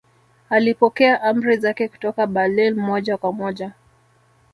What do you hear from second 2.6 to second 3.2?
moja